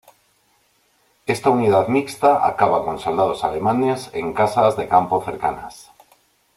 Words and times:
Esta 1.27 1.51
unidad 1.51 1.87
mixta 1.87 2.47
acaba 2.47 2.83
con 2.83 2.97
soldados 2.99 3.43
alemanes 3.43 4.09
en 4.13 4.33
casas 4.33 4.75
de 4.75 4.87
campo 4.87 5.23
cercanas. 5.23 5.91